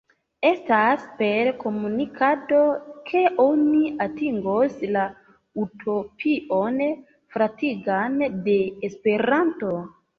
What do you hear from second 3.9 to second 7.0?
atingos la utopion